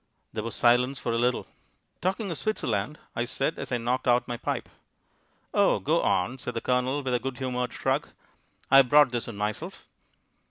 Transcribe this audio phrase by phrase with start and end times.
[0.33, 1.45] There was silence for a little.
[2.01, 4.67] "Talking of Switzerland" I said, as I knocked out my pipe.
[5.53, 8.09] "Oh, go on," said the Colonel, with a good humoured shrug.
[8.71, 9.85] "I've brought this on myself."